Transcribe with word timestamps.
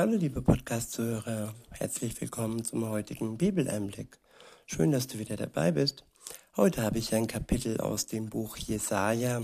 Hallo 0.00 0.16
liebe 0.16 0.40
Podcast-Zuhörer, 0.40 1.54
herzlich 1.72 2.18
willkommen 2.22 2.64
zum 2.64 2.88
heutigen 2.88 3.36
Bibeleinblick. 3.36 4.18
Schön, 4.64 4.92
dass 4.92 5.08
du 5.08 5.18
wieder 5.18 5.36
dabei 5.36 5.72
bist. 5.72 6.06
Heute 6.56 6.82
habe 6.82 6.98
ich 6.98 7.14
ein 7.14 7.26
Kapitel 7.26 7.82
aus 7.82 8.06
dem 8.06 8.30
Buch 8.30 8.56
Jesaja. 8.56 9.42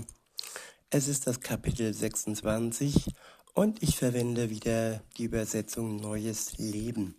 Es 0.89 1.07
ist 1.07 1.27
das 1.27 1.41
Kapitel 1.41 1.93
26 1.93 3.13
und 3.53 3.83
ich 3.83 3.97
verwende 3.97 4.49
wieder 4.49 5.03
die 5.19 5.25
Übersetzung 5.25 5.97
Neues 5.97 6.57
Leben. 6.57 7.13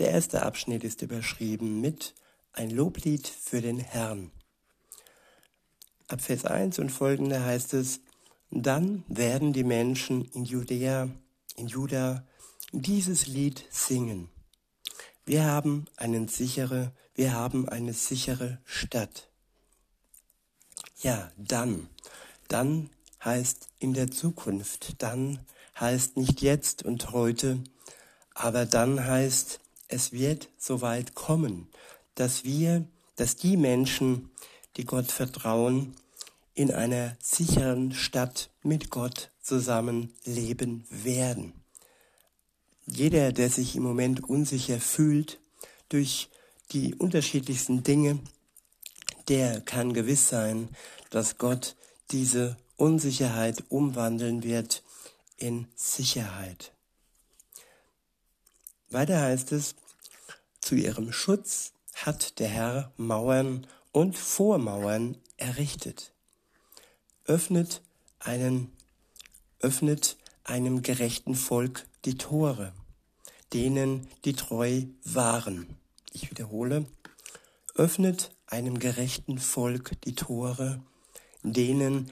Der 0.00 0.10
erste 0.10 0.42
Abschnitt 0.42 0.82
ist 0.82 1.02
überschrieben 1.02 1.80
mit 1.80 2.14
Ein 2.52 2.70
Loblied 2.70 3.28
für 3.28 3.60
den 3.60 3.78
Herrn. 3.78 4.32
Ab 6.08 6.20
Vers 6.20 6.46
1 6.46 6.80
und 6.80 6.90
folgende 6.90 7.44
heißt 7.44 7.74
es, 7.74 8.00
dann 8.50 9.04
werden 9.06 9.52
die 9.52 9.62
Menschen 9.62 10.24
in 10.32 10.44
Judäa, 10.44 11.08
in 11.56 11.68
Juda 11.68 12.24
dieses 12.72 13.26
Lied 13.26 13.64
singen. 13.70 14.28
Wir 15.24 15.44
haben 15.44 15.86
einen 15.96 16.28
sichere, 16.28 16.92
wir 17.14 17.34
haben 17.34 17.68
eine 17.68 17.92
sichere 17.92 18.58
Stadt. 18.64 19.28
Ja, 21.00 21.30
dann. 21.36 21.88
Dann 22.48 22.90
heißt 23.24 23.68
in 23.78 23.94
der 23.94 24.10
Zukunft. 24.10 25.02
Dann 25.02 25.38
heißt 25.78 26.16
nicht 26.16 26.42
jetzt 26.42 26.84
und 26.84 27.10
heute, 27.10 27.58
aber 28.34 28.66
dann 28.66 29.04
heißt, 29.04 29.60
es 29.88 30.12
wird 30.12 30.48
soweit 30.58 31.14
kommen, 31.14 31.68
dass 32.14 32.44
wir, 32.44 32.86
dass 33.16 33.36
die 33.36 33.56
Menschen, 33.56 34.30
die 34.76 34.84
Gott 34.84 35.10
vertrauen, 35.10 35.94
in 36.54 36.70
einer 36.70 37.16
sicheren 37.20 37.92
Stadt 37.92 38.50
mit 38.62 38.90
Gott 38.90 39.31
zusammen 39.42 40.14
leben 40.24 40.84
werden. 40.88 41.52
Jeder, 42.86 43.32
der 43.32 43.50
sich 43.50 43.76
im 43.76 43.82
Moment 43.82 44.28
unsicher 44.28 44.80
fühlt 44.80 45.40
durch 45.88 46.30
die 46.72 46.94
unterschiedlichsten 46.94 47.82
Dinge, 47.82 48.18
der 49.28 49.60
kann 49.60 49.92
gewiss 49.92 50.28
sein, 50.28 50.68
dass 51.10 51.38
Gott 51.38 51.76
diese 52.10 52.56
Unsicherheit 52.76 53.64
umwandeln 53.68 54.42
wird 54.42 54.82
in 55.36 55.68
Sicherheit. 55.76 56.72
Weiter 58.90 59.20
heißt 59.20 59.52
es, 59.52 59.74
zu 60.60 60.74
ihrem 60.74 61.12
Schutz 61.12 61.72
hat 61.94 62.38
der 62.38 62.48
Herr 62.48 62.92
Mauern 62.96 63.66
und 63.92 64.16
Vormauern 64.16 65.16
errichtet. 65.36 66.12
Öffnet 67.24 67.82
einen, 68.18 68.72
öffnet 69.62 70.16
einem 70.44 70.82
gerechten 70.82 71.34
Volk 71.34 71.86
die 72.04 72.18
Tore, 72.18 72.72
denen 73.52 74.08
die 74.24 74.34
treu 74.34 74.82
waren. 75.04 75.78
Ich 76.12 76.30
wiederhole, 76.30 76.86
öffnet 77.74 78.34
einem 78.46 78.78
gerechten 78.78 79.38
Volk 79.38 79.92
die 80.02 80.14
Tore, 80.14 80.82
denen 81.42 82.10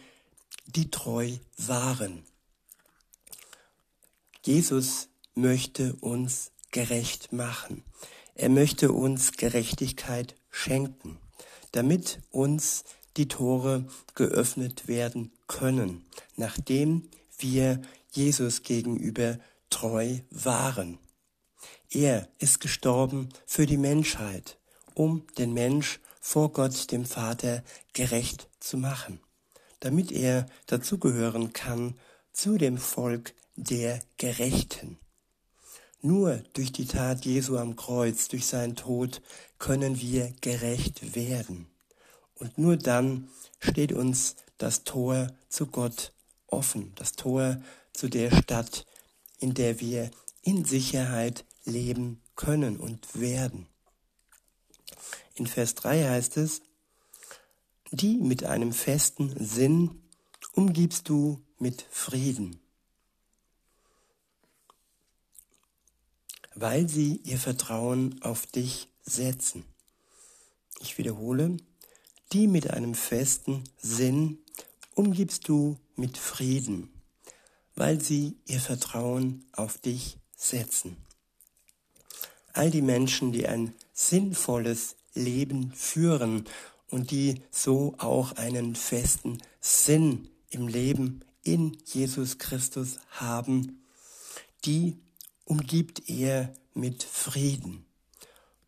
die 0.67 0.91
treu 0.91 1.33
waren. 1.59 2.25
Jesus 4.45 5.09
möchte 5.35 5.95
uns 5.97 6.53
gerecht 6.71 7.33
machen. 7.33 7.83
Er 8.35 8.49
möchte 8.49 8.93
uns 8.93 9.33
Gerechtigkeit 9.33 10.35
schenken, 10.51 11.19
damit 11.73 12.21
uns 12.31 12.85
die 13.17 13.29
Tore 13.29 13.87
geöffnet 14.15 14.89
werden 14.89 15.33
können, 15.47 16.07
nachdem 16.37 17.11
wir 17.43 17.81
Jesus 18.11 18.63
gegenüber 18.63 19.39
treu 19.71 20.19
waren. 20.31 20.99
Er 21.91 22.29
ist 22.39 22.61
gestorben 22.61 23.29
für 23.47 23.67
die 23.67 23.77
Menschheit, 23.77 24.59
um 24.95 25.27
den 25.39 25.53
Mensch 25.53 26.01
vor 26.21 26.53
Gott 26.53 26.93
dem 26.93 27.05
Vater 27.05 27.65
gerecht 27.93 28.49
zu 28.61 28.77
machen, 28.77 29.21
damit 29.81 30.13
er 30.13 30.47
dazugehören 30.67 31.53
kann 31.53 31.95
zu 32.33 32.59
dem 32.59 32.79
Volk 32.79 33.35
der 33.57 34.01
Gerechten. 34.19 34.99
Nur 36.03 36.43
durch 36.55 36.73
die 36.73 36.87
Tat 36.87 37.27
Jesu 37.27 37.59
am 37.59 37.77
Kreuz, 37.77 38.29
durch 38.29 38.47
seinen 38.47 38.77
Tod, 38.77 39.21
können 39.59 40.01
wir 40.01 40.33
gerecht 40.41 41.15
werden. 41.15 41.67
Und 42.35 42.57
nur 42.57 42.77
dann 42.77 43.29
steht 43.59 43.93
uns 43.93 44.37
das 44.57 44.85
Tor 44.85 45.27
zu 45.49 45.67
Gott 45.67 46.13
offen, 46.53 46.93
das 46.97 47.13
Tor 47.13 47.63
zu 47.93 48.09
der 48.09 48.31
Stadt, 48.35 48.87
in 49.39 49.55
der 49.55 49.81
wir 49.81 50.11
in 50.43 50.65
Sicherheit 50.65 51.45
leben 51.65 52.21
können 52.37 52.79
und 52.79 53.21
werden. 53.21 53.67
In 55.35 55.47
Vers 55.47 55.75
3 55.75 56.09
heißt 56.09 56.37
es, 56.37 56.63
die 57.91 58.17
mit 58.19 58.45
einem 58.45 58.73
festen 58.73 59.35
Sinn 59.45 60.03
umgibst 60.55 61.09
du 61.09 61.41
mit 61.59 61.85
Frieden. 61.91 62.61
weil 66.61 66.89
sie 66.89 67.21
ihr 67.25 67.39
Vertrauen 67.39 68.21
auf 68.23 68.47
dich 68.47 68.89
setzen. 69.03 69.65
Ich 70.81 70.99
wiederhole, 70.99 71.57
die 72.33 72.47
mit 72.47 72.71
einem 72.71 72.95
festen 72.95 73.65
Sinn 73.79 74.39
umgibst 75.01 75.49
du 75.49 75.79
mit 75.97 76.19
Frieden, 76.19 76.91
weil 77.75 78.03
sie 78.03 78.37
ihr 78.45 78.61
Vertrauen 78.61 79.47
auf 79.53 79.79
dich 79.79 80.19
setzen. 80.37 80.99
All 82.53 82.71
die 82.71 82.83
Menschen, 82.83 83.33
die 83.33 83.49
ein 83.49 83.73
sinnvolles 83.95 84.97
Leben 85.15 85.73
führen 85.73 86.45
und 86.91 87.13
die 87.13 87.41
so 87.51 87.95
auch 87.97 88.33
einen 88.33 88.77
festen 88.77 89.39
Sinn 89.59 90.29
im 90.51 90.69
Leben 90.69 91.25
in 91.45 91.79
Jesus 91.87 92.37
Christus 92.37 92.99
haben, 93.09 93.83
die 94.67 94.99
umgibt 95.47 96.11
er 96.11 96.53
mit 96.75 97.03
Frieden. 97.05 97.87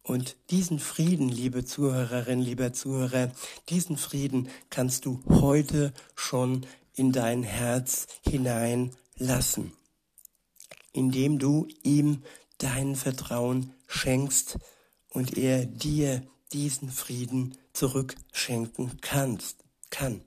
Und 0.02 0.36
diesen 0.50 0.80
Frieden, 0.80 1.28
liebe 1.28 1.64
Zuhörerin, 1.64 2.40
lieber 2.40 2.72
Zuhörer, 2.72 3.30
diesen 3.68 3.96
Frieden 3.96 4.48
kannst 4.68 5.06
du 5.06 5.22
heute 5.28 5.92
schon 6.16 6.66
in 6.94 7.12
dein 7.12 7.42
Herz 7.44 8.08
hineinlassen, 8.28 9.72
indem 10.92 11.38
du 11.38 11.68
ihm 11.82 12.22
dein 12.58 12.96
Vertrauen 12.96 13.74
schenkst 13.86 14.58
und 15.08 15.38
er 15.38 15.66
dir 15.66 16.26
diesen 16.52 16.90
Frieden 16.90 17.56
zurückschenken 17.72 19.00
kannst, 19.00 19.64
kann, 19.90 20.22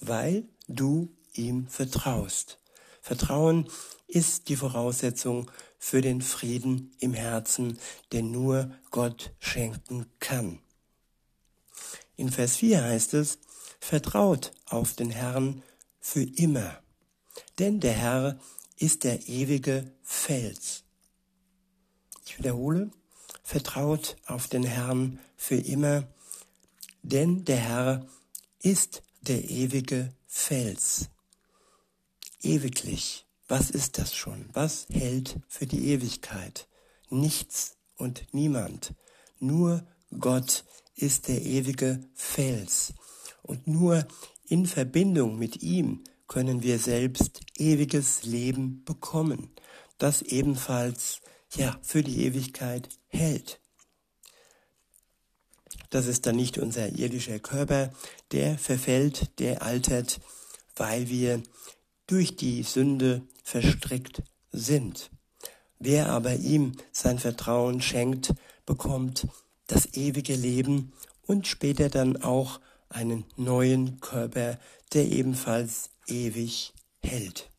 weil 0.00 0.44
du 0.68 1.14
ihm 1.34 1.66
vertraust. 1.66 2.58
Vertrauen 3.00 3.68
ist 4.06 4.48
die 4.48 4.56
Voraussetzung 4.56 5.50
für 5.82 6.00
den 6.00 6.22
Frieden 6.22 6.92
im 7.00 7.12
Herzen, 7.12 7.76
den 8.12 8.30
nur 8.30 8.70
Gott 8.92 9.34
schenken 9.40 10.06
kann. 10.20 10.60
In 12.14 12.30
Vers 12.30 12.54
4 12.54 12.84
heißt 12.84 13.14
es, 13.14 13.40
vertraut 13.80 14.52
auf 14.66 14.94
den 14.94 15.10
Herrn 15.10 15.64
für 15.98 16.22
immer, 16.22 16.80
denn 17.58 17.80
der 17.80 17.94
Herr 17.94 18.38
ist 18.76 19.02
der 19.02 19.28
ewige 19.28 19.92
Fels. 20.04 20.84
Ich 22.26 22.38
wiederhole, 22.38 22.92
vertraut 23.42 24.16
auf 24.26 24.46
den 24.46 24.62
Herrn 24.62 25.18
für 25.36 25.56
immer, 25.56 26.06
denn 27.02 27.44
der 27.44 27.56
Herr 27.58 28.06
ist 28.60 29.02
der 29.22 29.50
ewige 29.50 30.14
Fels. 30.28 31.08
Ewiglich 32.40 33.26
was 33.52 33.68
ist 33.68 33.98
das 33.98 34.14
schon? 34.14 34.48
Was 34.54 34.86
hält 34.88 35.38
für 35.46 35.66
die 35.66 35.88
Ewigkeit? 35.88 36.68
Nichts 37.10 37.76
und 37.96 38.24
niemand. 38.32 38.94
Nur 39.40 39.86
Gott 40.18 40.64
ist 40.94 41.28
der 41.28 41.42
ewige 41.42 42.00
Fels. 42.14 42.94
Und 43.42 43.66
nur 43.66 44.08
in 44.46 44.64
Verbindung 44.64 45.38
mit 45.38 45.62
ihm 45.62 46.02
können 46.28 46.62
wir 46.62 46.78
selbst 46.78 47.40
ewiges 47.58 48.22
Leben 48.22 48.84
bekommen, 48.86 49.50
das 49.98 50.22
ebenfalls 50.22 51.20
ja 51.54 51.78
für 51.82 52.02
die 52.02 52.24
Ewigkeit 52.24 52.88
hält. 53.08 53.60
Das 55.90 56.06
ist 56.06 56.24
dann 56.24 56.36
nicht 56.36 56.56
unser 56.56 56.88
irdischer 56.88 57.38
Körper, 57.38 57.92
der 58.30 58.56
verfällt, 58.56 59.38
der 59.40 59.60
altert, 59.60 60.22
weil 60.74 61.10
wir 61.10 61.42
durch 62.06 62.36
die 62.36 62.62
Sünde 62.62 63.22
verstrickt 63.42 64.22
sind. 64.50 65.10
Wer 65.78 66.10
aber 66.10 66.36
ihm 66.36 66.72
sein 66.92 67.18
Vertrauen 67.18 67.80
schenkt, 67.80 68.34
bekommt 68.66 69.26
das 69.66 69.94
ewige 69.94 70.34
Leben 70.34 70.92
und 71.22 71.46
später 71.46 71.88
dann 71.88 72.22
auch 72.22 72.60
einen 72.88 73.24
neuen 73.36 74.00
Körper, 74.00 74.58
der 74.92 75.06
ebenfalls 75.06 75.90
ewig 76.06 76.74
hält. 77.00 77.50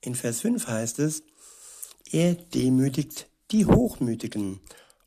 In 0.00 0.14
Vers 0.14 0.40
5 0.40 0.66
heißt 0.66 1.00
es, 1.00 1.22
er 2.10 2.34
demütigt 2.34 3.28
die 3.50 3.66
Hochmütigen 3.66 4.60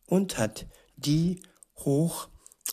und 0.06 0.38
hat 0.38 0.68
die 0.98 1.42
hoch 1.78 2.28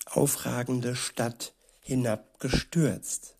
aufragende 0.07 0.97
Stadt 0.97 1.55
hinabgestürzt. 1.81 3.37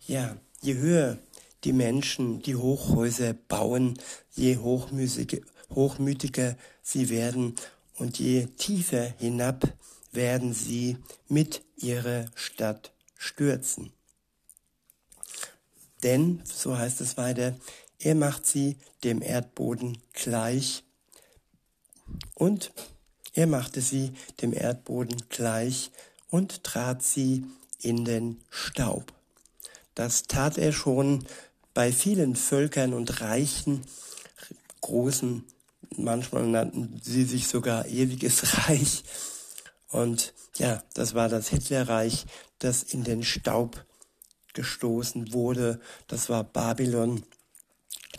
Ja, 0.00 0.36
je 0.62 0.74
höher 0.74 1.18
die 1.64 1.72
Menschen 1.72 2.42
die 2.42 2.56
Hochhäuser 2.56 3.34
bauen, 3.34 3.98
je 4.34 4.56
hochmütiger 4.56 6.56
sie 6.82 7.08
werden 7.08 7.54
und 7.96 8.18
je 8.18 8.46
tiefer 8.56 9.14
hinab 9.18 9.64
werden 10.12 10.54
sie 10.54 10.98
mit 11.28 11.62
ihrer 11.76 12.26
Stadt 12.34 12.92
stürzen. 13.16 13.92
Denn, 16.02 16.42
so 16.44 16.76
heißt 16.76 17.00
es 17.00 17.16
weiter, 17.16 17.54
er 17.98 18.14
macht 18.14 18.46
sie 18.46 18.76
dem 19.04 19.22
Erdboden 19.22 19.98
gleich 20.12 20.82
und 22.34 22.72
er 23.34 23.46
machte 23.46 23.80
sie 23.80 24.12
dem 24.40 24.52
Erdboden 24.52 25.22
gleich 25.28 25.90
und 26.28 26.64
trat 26.64 27.02
sie 27.02 27.46
in 27.80 28.04
den 28.04 28.40
Staub. 28.50 29.12
Das 29.94 30.24
tat 30.24 30.58
er 30.58 30.72
schon 30.72 31.24
bei 31.74 31.92
vielen 31.92 32.36
Völkern 32.36 32.94
und 32.94 33.20
Reichen, 33.20 33.82
großen, 34.80 35.44
manchmal 35.96 36.46
nannten 36.46 37.00
sie 37.02 37.24
sich 37.24 37.48
sogar 37.48 37.86
ewiges 37.86 38.56
Reich. 38.68 39.04
Und 39.88 40.34
ja, 40.56 40.82
das 40.94 41.14
war 41.14 41.28
das 41.28 41.48
Hitlerreich, 41.48 42.26
das 42.58 42.82
in 42.82 43.04
den 43.04 43.22
Staub 43.22 43.84
gestoßen 44.54 45.32
wurde. 45.32 45.80
Das 46.06 46.28
war 46.28 46.44
Babylon. 46.44 47.24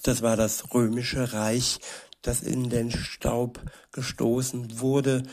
Das 0.04 0.22
war 0.22 0.36
das 0.36 0.74
römische 0.74 1.34
Reich, 1.34 1.80
das 2.22 2.42
in 2.42 2.70
den 2.70 2.92
Staub 2.92 3.62
gestoßen 3.92 4.80
wurde. 4.80 5.24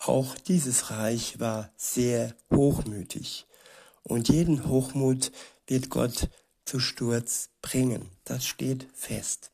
Auch 0.00 0.36
dieses 0.36 0.90
Reich 0.90 1.38
war 1.40 1.70
sehr 1.76 2.34
hochmütig. 2.52 3.46
Und 4.02 4.28
jeden 4.28 4.68
Hochmut 4.68 5.32
wird 5.68 5.90
Gott 5.90 6.28
zu 6.64 6.80
Sturz 6.80 7.50
bringen. 7.62 8.10
Das 8.24 8.44
steht 8.44 8.88
fest. 8.92 9.52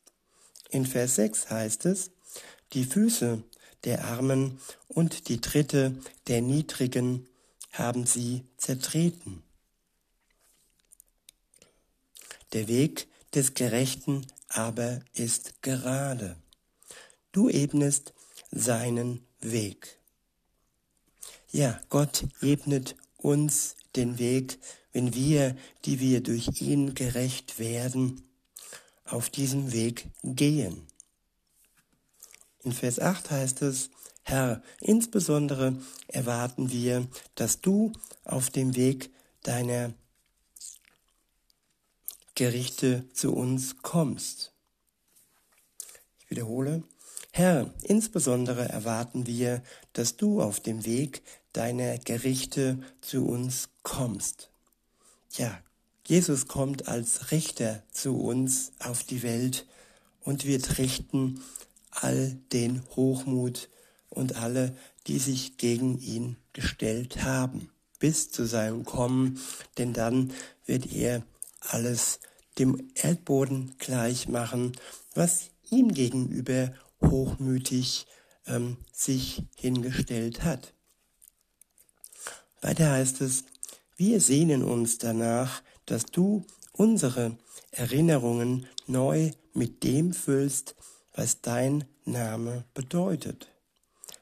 In 0.70 0.86
Vers 0.86 1.16
6 1.16 1.50
heißt 1.50 1.86
es, 1.86 2.10
die 2.72 2.84
Füße 2.84 3.42
der 3.84 4.04
Armen 4.06 4.58
und 4.88 5.28
die 5.28 5.40
Tritte 5.40 5.96
der 6.26 6.40
Niedrigen 6.40 7.28
haben 7.72 8.06
sie 8.06 8.44
zertreten. 8.56 9.42
Der 12.52 12.68
Weg 12.68 13.08
des 13.34 13.54
Gerechten 13.54 14.26
aber 14.48 15.00
ist 15.12 15.62
gerade. 15.62 16.36
Du 17.32 17.50
ebnest 17.50 18.14
seinen 18.50 19.26
Weg. 19.40 19.98
Ja, 21.50 21.80
Gott 21.88 22.24
ebnet 22.40 22.96
uns 23.16 23.76
den 23.96 24.18
Weg, 24.18 24.58
wenn 24.94 25.12
wir, 25.12 25.56
die 25.84 26.00
wir 26.00 26.22
durch 26.22 26.62
ihn 26.62 26.94
gerecht 26.94 27.58
werden, 27.58 28.22
auf 29.04 29.28
diesem 29.28 29.72
Weg 29.72 30.06
gehen. 30.22 30.86
In 32.62 32.72
Vers 32.72 33.00
8 33.00 33.30
heißt 33.30 33.60
es, 33.62 33.90
Herr, 34.22 34.62
insbesondere 34.80 35.76
erwarten 36.06 36.70
wir, 36.70 37.06
dass 37.34 37.60
du 37.60 37.92
auf 38.24 38.48
dem 38.48 38.74
Weg 38.76 39.10
deiner 39.42 39.92
Gerichte 42.34 43.04
zu 43.12 43.34
uns 43.34 43.76
kommst. 43.82 44.54
Ich 46.20 46.30
wiederhole, 46.30 46.84
Herr, 47.32 47.74
insbesondere 47.82 48.68
erwarten 48.68 49.26
wir, 49.26 49.62
dass 49.92 50.16
du 50.16 50.40
auf 50.40 50.60
dem 50.60 50.86
Weg 50.86 51.22
deiner 51.52 51.98
Gerichte 51.98 52.78
zu 53.00 53.26
uns 53.26 53.68
kommst. 53.82 54.53
Ja, 55.36 55.58
Jesus 56.06 56.46
kommt 56.46 56.86
als 56.86 57.32
Richter 57.32 57.82
zu 57.90 58.20
uns 58.20 58.70
auf 58.78 59.02
die 59.02 59.24
Welt 59.24 59.66
und 60.20 60.44
wird 60.44 60.78
richten 60.78 61.40
all 61.90 62.38
den 62.52 62.82
Hochmut 62.94 63.68
und 64.10 64.36
alle, 64.36 64.76
die 65.08 65.18
sich 65.18 65.56
gegen 65.56 65.98
ihn 65.98 66.36
gestellt 66.52 67.24
haben, 67.24 67.68
bis 67.98 68.30
zu 68.30 68.46
seinem 68.46 68.84
Kommen, 68.84 69.40
denn 69.76 69.92
dann 69.92 70.32
wird 70.66 70.92
er 70.92 71.24
alles 71.58 72.20
dem 72.60 72.90
Erdboden 72.94 73.74
gleich 73.78 74.28
machen, 74.28 74.72
was 75.14 75.50
ihm 75.68 75.92
gegenüber 75.92 76.72
hochmütig 77.02 78.06
ähm, 78.46 78.76
sich 78.92 79.42
hingestellt 79.56 80.44
hat. 80.44 80.74
Weiter 82.60 82.92
heißt 82.92 83.20
es, 83.20 83.44
wir 83.96 84.20
sehnen 84.20 84.62
uns 84.62 84.98
danach, 84.98 85.62
dass 85.86 86.06
du 86.06 86.44
unsere 86.72 87.36
Erinnerungen 87.70 88.66
neu 88.86 89.30
mit 89.52 89.84
dem 89.84 90.12
füllst, 90.12 90.74
was 91.14 91.40
dein 91.40 91.84
Name 92.04 92.64
bedeutet. 92.74 93.48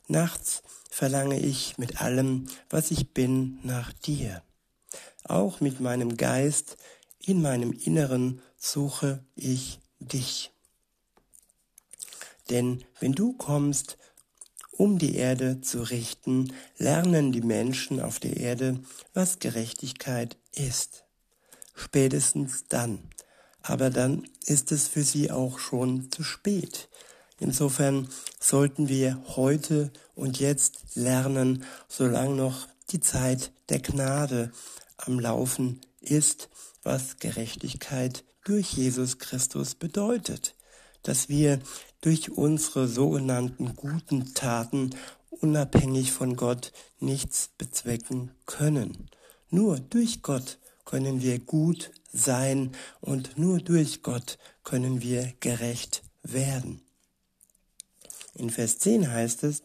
Nachts 0.09 0.63
verlange 0.91 1.39
ich 1.39 1.79
mit 1.79 2.03
allem, 2.03 2.47
was 2.69 2.91
ich 2.91 3.15
bin, 3.15 3.59
nach 3.63 3.93
dir. 3.93 4.43
Auch 5.25 5.61
mit 5.61 5.81
meinem 5.81 6.17
Geist 6.17 6.77
in 7.19 7.41
meinem 7.41 7.73
Inneren 7.73 8.43
suche 8.59 9.25
ich 9.35 9.79
dich. 10.01 10.53
Denn 12.51 12.85
wenn 13.01 13.13
du 13.13 13.33
kommst, 13.33 13.97
um 14.83 14.99
die 14.99 15.15
Erde 15.15 15.61
zu 15.61 15.81
richten, 15.85 16.53
lernen 16.77 17.31
die 17.31 17.41
Menschen 17.41 18.01
auf 18.01 18.19
der 18.19 18.37
Erde, 18.37 18.81
was 19.15 19.39
Gerechtigkeit 19.39 20.37
ist. 20.57 21.05
Spätestens 21.77 22.65
dann. 22.69 22.99
Aber 23.63 23.91
dann 23.91 24.27
ist 24.45 24.73
es 24.73 24.89
für 24.89 25.05
sie 25.05 25.31
auch 25.31 25.61
schon 25.61 26.11
zu 26.11 26.25
spät. 26.25 26.89
Insofern 27.39 28.09
sollten 28.41 28.89
wir 28.89 29.23
heute 29.37 29.93
und 30.17 30.41
jetzt 30.41 30.97
lernen, 30.97 31.63
solange 31.87 32.35
noch 32.35 32.67
die 32.91 33.01
Zeit 33.01 33.53
der 33.69 33.79
Gnade 33.79 34.51
am 34.97 35.21
Laufen 35.21 35.81
ist, 36.01 36.49
was 36.83 37.19
Gerechtigkeit 37.19 38.25
durch 38.43 38.73
Jesus 38.73 39.21
Christus 39.21 39.77
bedeutet, 39.77 40.57
dass 41.05 41.29
wir 41.29 41.61
durch 42.03 42.31
unsere 42.31 42.87
sogenannten 42.89 43.75
guten 43.75 44.35
Taten 44.35 44.91
unabhängig 45.31 46.13
von 46.13 46.37
Gott 46.37 46.73
nichts 47.01 47.51
bezwecken 47.57 48.33
können. 48.45 49.09
Nur 49.49 49.81
durch 49.81 50.21
Gott 50.21 50.59
können 50.85 51.23
wir 51.23 51.39
gut 51.39 51.91
sein 52.13 52.73
und 53.01 53.39
nur 53.39 53.61
durch 53.61 54.03
Gott 54.03 54.39
können 54.65 55.01
wir 55.01 55.33
gerecht 55.41 56.03
werden. 56.23 56.83
In 58.35 58.51
Vers 58.51 58.79
10 58.79 59.11
heißt 59.11 59.45
es, 59.45 59.63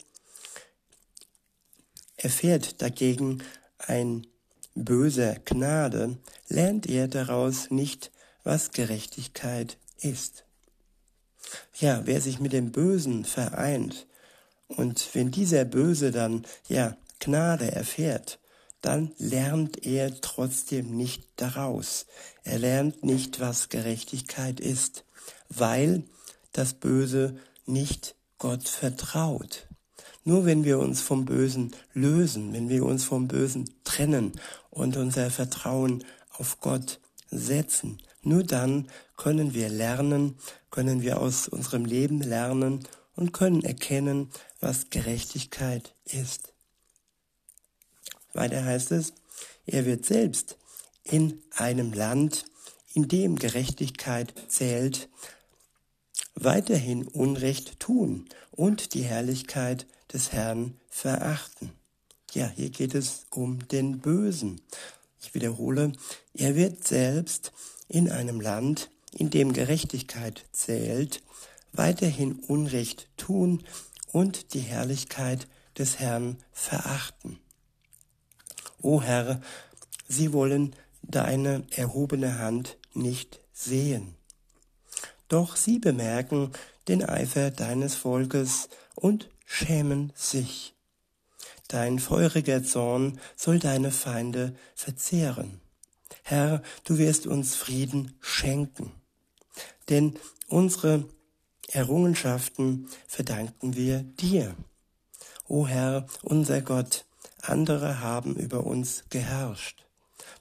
erfährt 2.18 2.82
dagegen 2.82 3.44
ein 3.80 4.28
böser 4.76 5.36
Gnade, 5.46 6.18
lernt 6.50 6.88
er 6.88 7.08
daraus 7.08 7.72
nicht, 7.72 8.12
was 8.44 8.72
Gerechtigkeit 8.72 9.78
ist. 10.00 10.47
Ja, 11.80 12.02
wer 12.06 12.22
sich 12.22 12.40
mit 12.40 12.54
dem 12.54 12.72
Bösen 12.72 13.26
vereint 13.26 14.08
und 14.68 15.10
wenn 15.14 15.32
dieser 15.32 15.66
Böse 15.66 16.12
dann, 16.12 16.46
ja, 16.68 16.98
Gnade 17.20 17.72
erfährt, 17.72 18.40
dann 18.82 19.12
lernt 19.18 19.86
er 19.86 20.22
trotzdem 20.22 20.96
nicht 20.96 21.24
daraus. 21.38 22.06
Er 22.44 22.60
lernt 22.60 23.04
nicht, 23.04 23.40
was 23.40 23.70
Gerechtigkeit 23.70 24.60
ist, 24.60 25.04
weil 25.50 26.04
das 26.52 26.74
Böse 26.74 27.38
nicht 27.66 28.16
Gott 28.38 28.68
vertraut. 28.68 29.68
Nur 30.24 30.46
wenn 30.46 30.64
wir 30.64 30.80
uns 30.80 31.02
vom 31.02 31.26
Bösen 31.26 31.72
lösen, 31.94 32.54
wenn 32.54 32.70
wir 32.70 32.86
uns 32.86 33.06
vom 33.06 33.28
Bösen 33.28 33.70
trennen 33.84 34.34
und 34.70 34.98
unser 34.98 35.32
Vertrauen 35.32 36.04
auf 36.32 36.60
Gott 36.60 37.00
setzen, 37.32 37.98
nur 38.28 38.44
dann 38.44 38.90
können 39.16 39.54
wir 39.54 39.70
lernen, 39.70 40.38
können 40.70 41.02
wir 41.02 41.22
aus 41.22 41.48
unserem 41.48 41.86
Leben 41.86 42.22
lernen 42.22 42.88
und 43.16 43.32
können 43.34 43.64
erkennen, 43.64 44.30
was 44.60 44.90
Gerechtigkeit 44.90 45.94
ist. 46.06 46.54
Weiter 48.34 48.64
heißt 48.64 48.92
es, 48.92 49.14
er 49.66 49.86
wird 49.86 50.06
selbst 50.06 50.58
in 51.04 51.42
einem 51.56 51.94
Land, 51.94 52.46
in 52.94 53.08
dem 53.08 53.38
Gerechtigkeit 53.38 54.34
zählt, 54.48 55.10
weiterhin 56.36 57.08
Unrecht 57.08 57.80
tun 57.80 58.28
und 58.52 58.94
die 58.94 59.04
Herrlichkeit 59.04 59.88
des 60.12 60.32
Herrn 60.32 60.80
verachten. 60.90 61.72
Ja, 62.34 62.48
hier 62.56 62.70
geht 62.70 62.94
es 62.94 63.26
um 63.32 63.68
den 63.70 64.00
Bösen. 64.00 64.62
Ich 65.22 65.34
wiederhole, 65.34 65.94
er 66.34 66.56
wird 66.56 66.88
selbst 66.88 67.52
in 67.88 68.12
einem 68.12 68.42
Land, 68.42 68.90
in 69.14 69.30
dem 69.30 69.54
Gerechtigkeit 69.54 70.46
zählt, 70.52 71.24
weiterhin 71.74 72.40
Unrecht 72.40 73.08
tun 73.18 73.64
und 74.12 74.54
die 74.54 74.60
Herrlichkeit 74.62 75.48
des 75.78 76.00
Herrn 76.00 76.38
verachten. 76.52 77.40
O 78.82 79.02
Herr, 79.02 79.42
sie 80.08 80.34
wollen 80.34 80.76
deine 81.02 81.66
erhobene 81.72 82.40
Hand 82.40 82.78
nicht 82.94 83.42
sehen. 83.54 84.16
Doch 85.28 85.56
sie 85.56 85.80
bemerken 85.80 86.52
den 86.88 87.04
Eifer 87.04 87.52
deines 87.52 87.96
Volkes 87.96 88.70
und 88.96 89.30
schämen 89.46 90.14
sich. 90.16 90.74
Dein 91.68 92.00
feuriger 92.00 92.64
Zorn 92.64 93.20
soll 93.36 93.60
deine 93.60 93.92
Feinde 93.92 94.56
verzehren. 94.74 95.60
Herr, 96.30 96.62
du 96.84 96.98
wirst 96.98 97.26
uns 97.26 97.56
Frieden 97.56 98.18
schenken. 98.20 98.92
Denn 99.88 100.20
unsere 100.50 101.08
Errungenschaften 101.70 102.90
verdanken 103.08 103.78
wir 103.78 104.00
dir. 104.04 104.54
O 105.48 105.68
Herr, 105.68 106.06
unser 106.24 106.62
Gott, 106.62 107.06
andere 107.42 108.02
haben 108.02 108.36
über 108.36 108.66
uns 108.66 109.06
geherrscht, 109.10 109.86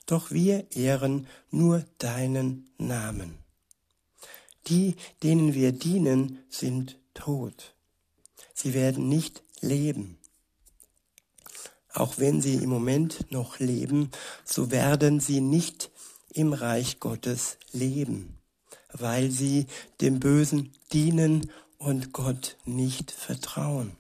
doch 0.07 0.33
wir 0.33 0.67
ehren 0.73 1.29
nur 1.53 1.85
deinen 1.99 2.69
Namen. 2.79 3.39
Die, 4.67 4.97
denen 5.23 5.55
wir 5.55 5.71
dienen, 5.71 6.41
sind 6.49 6.99
tot. 7.15 7.77
Sie 8.55 8.75
werden 8.75 9.09
nicht 9.09 9.45
leben. 9.61 10.19
Auch 11.97 12.19
wenn 12.19 12.43
sie 12.43 12.57
im 12.57 12.69
Moment 12.69 13.33
noch 13.33 13.59
leben, 13.59 14.11
so 14.45 14.71
werden 14.71 15.19
sie 15.19 15.41
nicht 15.41 15.91
im 16.35 16.53
Reich 16.53 17.01
Gottes 17.01 17.57
leben, 17.73 18.37
weil 18.93 19.31
sie 19.31 19.67
dem 20.03 20.21
Bösen 20.21 20.75
dienen 20.93 21.51
und 21.79 22.13
Gott 22.13 22.59
nicht 22.67 23.11
vertrauen. 23.13 23.97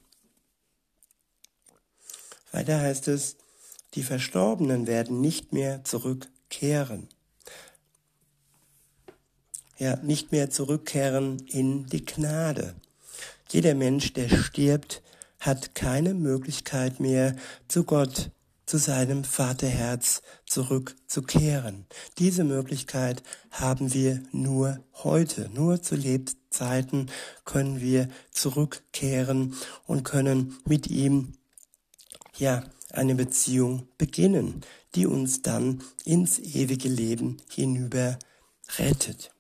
Weiter 2.53 2.79
heißt 2.79 3.09
es, 3.09 3.37
die 3.95 4.03
Verstorbenen 4.03 4.87
werden 4.87 5.23
nicht 5.23 5.55
mehr 5.55 5.83
zurückkehren. 5.85 7.09
Ja, 9.79 9.97
nicht 9.97 10.33
mehr 10.33 10.51
zurückkehren 10.51 11.47
in 11.49 11.87
die 11.87 12.05
Gnade. 12.05 12.75
Jeder 13.49 13.75
Mensch, 13.75 14.13
der 14.13 14.29
stirbt, 14.29 15.03
hat 15.47 15.75
keine 15.75 16.13
Möglichkeit 16.15 17.01
mehr, 17.01 17.37
zu 17.69 17.85
Gott, 17.85 18.31
zu 18.67 18.79
seinem 18.79 19.23
Vaterherz 19.23 20.23
zurückzukehren. 20.45 21.87
Diese 22.19 22.43
Möglichkeit 22.43 23.23
haben 23.53 23.95
wir 23.95 24.23
nur 24.33 24.81
heute. 24.93 25.49
Nur 25.55 25.81
zu 25.81 25.95
Lebzeiten 25.95 27.09
können 27.45 27.81
wir 27.81 28.09
zurückkehren 28.33 29.55
und 29.87 30.03
können 30.03 30.59
mit 30.65 30.89
ihm, 30.89 31.35
ja, 32.37 32.65
eine 32.91 33.15
Beziehung 33.15 33.89
beginnen, 33.99 34.63
die 34.95 35.07
uns 35.07 35.43
dann 35.43 35.83
ins 36.05 36.39
ewige 36.39 36.89
Leben 36.89 37.37
hinüber 37.51 38.19
rettet. 38.79 39.31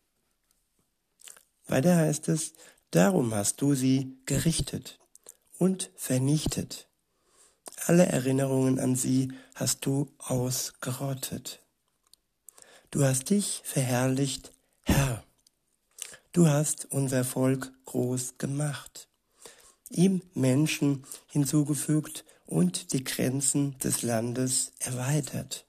Weiter 1.67 1.97
heißt 1.97 2.29
es, 2.29 2.53
darum 2.91 3.35
hast 3.35 3.61
du 3.61 3.75
sie 3.75 4.19
gerichtet 4.27 5.01
und 5.59 5.91
vernichtet. 5.97 6.89
Alle 7.87 8.07
Erinnerungen 8.07 8.79
an 8.79 8.97
sie 8.97 9.33
hast 9.55 9.87
du 9.87 10.11
ausgerottet. 10.19 11.61
Du 12.91 13.05
hast 13.05 13.31
dich 13.31 13.63
verherrlicht, 13.65 14.53
Herr. 14.83 15.25
Du 16.33 16.49
hast 16.49 16.87
unser 16.91 17.25
Volk 17.25 17.73
groß 17.85 18.39
gemacht, 18.39 19.09
ihm 19.91 20.23
Menschen 20.35 21.05
hinzugefügt 21.27 22.25
und 22.47 22.93
die 22.93 23.05
Grenzen 23.05 23.79
des 23.79 24.03
Landes 24.03 24.73
erweitert. 24.79 25.67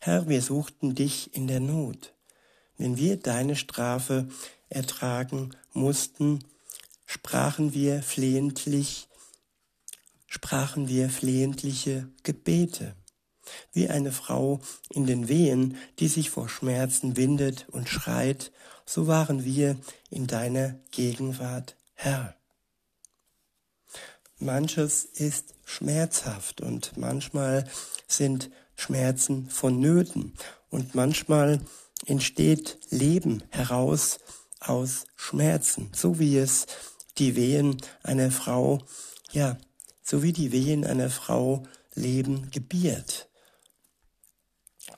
Herr, 0.00 0.28
wir 0.28 0.42
suchten 0.42 0.94
dich 0.94 1.34
in 1.34 1.46
der 1.46 1.60
Not. 1.60 2.12
Wenn 2.76 2.96
wir 2.96 3.16
deine 3.16 3.54
Strafe 3.54 4.28
ertragen 4.68 5.54
mussten, 5.72 6.40
sprachen 7.12 7.74
wir 7.74 8.02
flehentlich, 8.02 9.06
sprachen 10.26 10.88
wir 10.88 11.10
flehentliche 11.10 12.08
Gebete, 12.22 12.96
wie 13.74 13.90
eine 13.90 14.12
Frau 14.12 14.60
in 14.88 15.04
den 15.04 15.28
Wehen, 15.28 15.76
die 15.98 16.08
sich 16.08 16.30
vor 16.30 16.48
Schmerzen 16.48 17.18
windet 17.18 17.68
und 17.68 17.90
schreit, 17.90 18.50
so 18.86 19.08
waren 19.08 19.44
wir 19.44 19.76
in 20.08 20.26
deiner 20.26 20.80
Gegenwart, 20.90 21.76
Herr. 21.92 22.34
Manches 24.38 25.04
ist 25.04 25.54
schmerzhaft 25.66 26.62
und 26.62 26.96
manchmal 26.96 27.68
sind 28.08 28.50
Schmerzen 28.74 29.50
vonnöten 29.50 30.32
und 30.70 30.94
manchmal 30.94 31.60
entsteht 32.06 32.78
Leben 32.88 33.44
heraus 33.50 34.18
aus 34.60 35.04
Schmerzen, 35.14 35.90
so 35.94 36.18
wie 36.18 36.38
es 36.38 36.66
die 37.18 37.36
Wehen 37.36 37.80
einer 38.02 38.30
Frau, 38.30 38.80
ja, 39.32 39.58
so 40.02 40.22
wie 40.22 40.32
die 40.32 40.52
Wehen 40.52 40.84
einer 40.84 41.10
Frau 41.10 41.64
Leben 41.94 42.50
gebiert. 42.50 43.28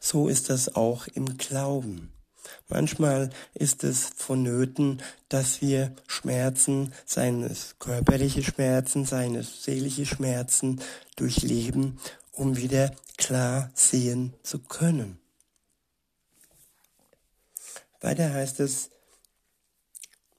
So 0.01 0.29
ist 0.29 0.51
das 0.51 0.77
auch 0.77 1.07
im 1.09 1.37
Glauben. 1.39 2.13
Manchmal 2.69 3.31
ist 3.55 3.85
es 3.85 4.11
vonnöten, 4.17 5.03
dass 5.29 5.63
wir 5.63 5.95
Schmerzen, 6.07 6.93
seines 7.07 7.77
körperliche 7.79 8.43
Schmerzen, 8.43 9.07
seines 9.07 9.65
seelische 9.65 10.07
Schmerzen 10.07 10.81
durchleben, 11.17 11.99
um 12.33 12.57
wieder 12.57 12.95
klar 13.17 13.71
sehen 13.75 14.35
zu 14.43 14.59
können. 14.59 15.19
Weiter 18.01 18.33
heißt 18.33 18.61
es, 18.61 18.91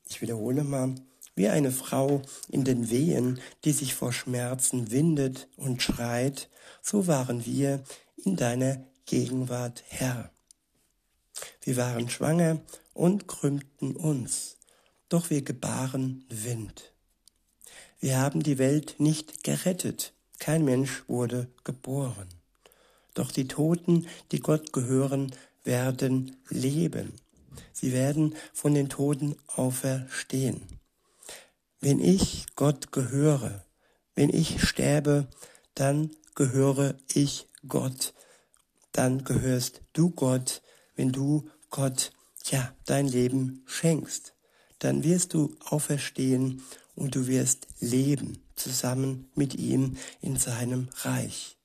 ich 0.08 0.22
wiederhole 0.22 0.63
mal, 0.63 0.94
wie 1.36 1.50
eine 1.50 1.72
Frau 1.72 2.22
in 2.50 2.63
den 2.63 2.89
Wehen, 2.89 3.39
die 3.63 3.74
sich 3.74 3.94
vor 3.94 4.13
Schmerzen 4.13 4.92
windet 4.92 5.48
und 5.58 5.82
schreit, 5.82 6.50
so 6.82 7.08
waren 7.08 7.46
wir 7.46 7.84
in 8.24 8.36
deiner 8.36 8.84
Gegenwart 9.06 9.84
Herr. 9.88 10.32
Wir 11.62 11.77
waren 11.77 12.10
schwanger 12.10 12.62
und 12.94 13.27
krümmten 13.27 13.96
uns, 13.96 14.58
doch 15.10 15.30
wir 15.30 15.42
gebaren 15.42 16.25
Wind. 16.30 16.94
Wir 18.00 18.18
haben 18.18 18.42
die 18.42 18.58
Welt 18.58 18.96
nicht 19.00 19.44
gerettet, 19.44 20.13
kein 20.39 20.63
Mensch 20.63 21.04
wurde 21.08 21.48
geboren. 21.63 22.27
Doch 23.13 23.32
die 23.32 23.48
Toten, 23.48 24.08
die 24.32 24.39
Gott 24.39 24.74
gehören, 24.74 25.34
werden 25.63 26.36
leben. 26.50 27.13
Sie 27.72 27.94
werden 27.94 28.36
von 28.54 28.74
den 28.74 28.89
Toten 28.89 29.36
auferstehen. 29.48 30.62
Wenn 31.86 32.00
ich 32.00 32.48
Gott 32.56 32.92
gehöre, 32.92 33.63
wenn 34.15 34.32
ich 34.32 34.68
sterbe, 34.68 35.27
dann 35.75 36.10
gehöre 36.34 36.96
ich 37.13 37.46
Gott. 37.68 38.15
Dann 38.92 39.24
gehörst 39.24 39.82
du 39.94 40.10
Gott, 40.10 40.63
wenn 40.96 41.12
du 41.12 41.48
Gott 41.70 42.12
ja 42.46 42.74
dein 42.88 43.08
Leben 43.08 43.62
schenkst. 43.68 44.34
Dann 44.80 45.04
wirst 45.04 45.36
du 45.36 45.56
auferstehen 45.63 46.63
und 46.96 47.13
du 47.13 47.27
wirst 47.27 47.68
leben 47.80 48.39
zusammen 48.56 49.30
mit 49.36 49.54
ihm 49.54 49.96
in 50.22 50.38
seinem 50.38 50.89
Reich. 51.04 51.56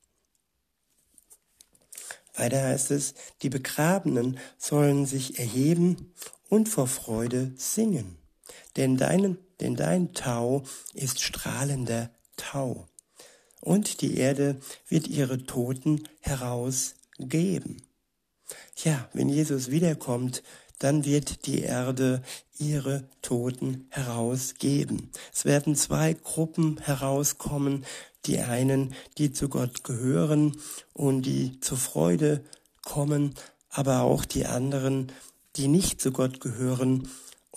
Weiter 2.35 2.63
heißt 2.63 2.91
es, 2.91 3.15
die 3.41 3.49
Begrabenen 3.49 4.39
sollen 4.59 5.07
sich 5.07 5.39
erheben 5.39 6.13
und 6.51 6.69
vor 6.69 6.89
Freude 6.89 7.55
singen. 7.57 8.20
Denn, 8.77 8.97
dein, 8.97 9.39
denn 9.61 9.77
dein 9.77 10.13
Tau 10.13 10.63
ist 10.95 11.21
strahlender 11.21 12.11
Tau. 12.37 12.87
Und 13.61 14.01
die 14.01 14.17
Erde 14.17 14.59
wird 14.89 15.07
ihre 15.07 15.45
Toten 15.45 16.09
herausgeben. 16.21 17.83
Ja, 18.83 19.09
wenn 19.13 19.29
Jesus 19.29 19.71
wiederkommt, 19.71 20.43
dann 20.79 21.05
wird 21.05 21.47
die 21.47 21.61
Erde 21.61 22.23
ihre 22.59 23.09
Toten 23.21 23.87
herausgeben. 23.91 25.11
Es 25.33 25.45
werden 25.45 25.77
zwei 25.77 26.15
Gruppen 26.15 26.79
herauskommen, 26.79 27.85
die 28.27 28.41
einen, 28.41 28.95
die 29.19 29.33
zu 29.33 29.49
Gott 29.49 29.85
gehören 29.85 30.57
und 30.93 31.23
die 31.23 31.61
zur 31.61 31.79
Freude 31.79 32.45
kommen, 32.83 33.35
aber 33.69 34.03
auch 34.03 34.25
die 34.25 34.47
anderen, 34.47 35.13
die 35.57 35.69
nicht 35.69 36.01
zu 36.01 36.13
Gott 36.13 36.41
gehören 36.41 37.09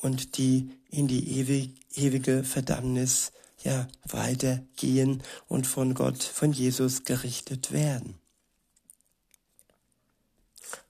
und 0.03 0.37
die 0.37 0.69
in 0.89 1.07
die 1.07 1.39
ewig, 1.39 1.71
ewige 1.95 2.43
Verdammnis 2.43 3.31
ja 3.63 3.87
weitergehen 4.03 5.23
und 5.47 5.65
von 5.65 5.93
Gott, 5.93 6.21
von 6.21 6.51
Jesus 6.51 7.05
gerichtet 7.05 7.71
werden. 7.71 8.19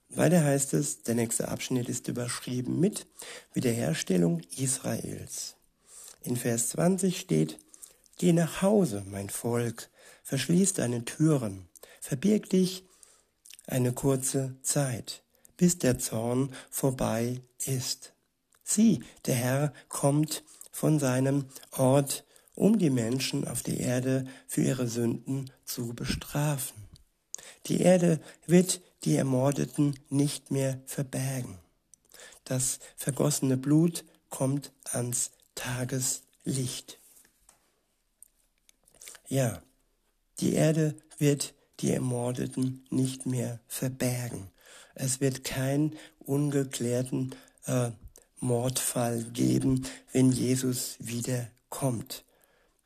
Weiter 0.10 0.44
heißt 0.44 0.74
es, 0.74 1.04
der 1.04 1.16
nächste 1.16 1.48
Abschnitt 1.48 1.90
ist 1.90 2.08
überschrieben 2.08 2.80
mit 2.80 3.06
Wiederherstellung 3.54 4.42
Israels. 4.58 5.56
In 6.22 6.36
Vers 6.36 6.70
20 6.70 7.20
steht, 7.20 7.60
Geh 8.18 8.34
nach 8.34 8.62
Hause, 8.62 9.04
mein 9.08 9.30
Volk, 9.30 9.90
verschließ 10.24 10.74
deine 10.74 11.06
Türen, 11.06 11.68
verbirg 12.00 12.50
dich 12.50 12.84
eine 13.68 13.94
kurze 13.94 14.56
Zeit, 14.62 15.24
bis 15.58 15.78
der 15.78 16.00
Zorn 16.00 16.54
vorbei 16.70 17.42
ist. 17.66 18.14
Sieh, 18.64 19.04
der 19.26 19.36
Herr 19.36 19.74
kommt 19.90 20.44
von 20.72 21.00
seinem 21.00 21.46
Ort, 21.72 22.26
um 22.56 22.78
die 22.78 22.90
Menschen 22.90 23.48
auf 23.48 23.64
der 23.64 23.80
Erde 23.80 24.26
für 24.48 24.62
ihre 24.62 24.88
Sünden 24.88 25.52
zu 25.66 25.94
bestrafen. 25.94 26.88
Die 27.68 27.82
Erde 27.82 28.20
wird 28.46 28.82
die 29.04 29.16
Ermordeten 29.16 30.00
nicht 30.10 30.52
mehr 30.52 30.82
verbergen. 30.86 31.58
Das 32.46 32.80
vergossene 32.98 33.58
Blut 33.58 34.04
kommt 34.30 34.72
ans 34.92 35.32
Tageslicht. 35.56 37.00
Ja, 39.28 39.62
die 40.40 40.54
Erde 40.54 40.96
wird 41.18 41.54
die 41.80 41.92
Ermordeten 41.92 42.86
nicht 42.90 43.26
mehr 43.26 43.60
verbergen. 43.68 44.50
Es 44.96 45.22
wird 45.22 45.44
keinen 45.44 45.96
ungeklärten 46.20 47.36
äh, 47.66 47.92
Mordfall 48.44 49.24
geben, 49.24 49.86
wenn 50.12 50.32
Jesus 50.32 50.98
wiederkommt. 51.00 52.26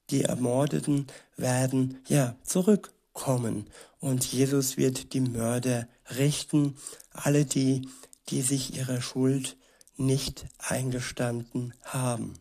Die 0.10 0.24
Ermordeten 0.24 1.08
werden 1.36 2.00
ja 2.08 2.36
zurückkommen 2.44 3.68
und 4.00 4.26
Jesus 4.26 4.78
wird 4.78 5.14
die 5.14 5.22
Mörder 5.22 5.88
richten, 6.16 6.78
alle 7.12 7.44
die, 7.46 7.90
die 8.30 8.42
sich 8.42 8.76
ihrer 8.76 9.02
Schuld 9.02 9.58
nicht 9.98 10.46
eingestanden 10.60 11.74
haben. 11.82 12.40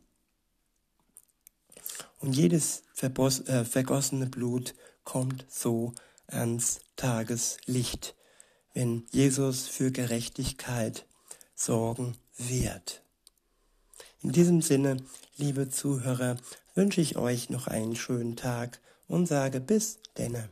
Und 2.20 2.36
jedes 2.36 2.82
äh, 3.00 3.64
vergossene 3.64 4.26
Blut 4.26 4.74
kommt 5.04 5.46
so 5.48 5.94
ans 6.26 6.80
Tageslicht, 6.96 8.14
wenn 8.74 9.06
Jesus 9.10 9.66
für 9.68 9.90
Gerechtigkeit 9.90 11.06
sorgen 11.54 12.16
wird. 12.36 13.05
In 14.22 14.32
diesem 14.32 14.62
Sinne, 14.62 14.96
liebe 15.36 15.68
Zuhörer, 15.68 16.36
wünsche 16.74 17.00
ich 17.00 17.16
euch 17.16 17.50
noch 17.50 17.66
einen 17.66 17.96
schönen 17.96 18.36
Tag 18.36 18.80
und 19.08 19.26
sage 19.26 19.60
bis 19.60 19.98
denne. 20.16 20.48